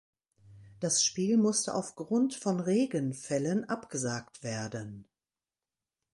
Das 0.79 1.03
Spiel 1.03 1.37
musste 1.37 1.75
auf 1.75 1.93
Grund 1.95 2.33
von 2.33 2.59
Regenfällen 2.59 3.65
abgesagt 3.69 4.41
werden. 4.41 5.07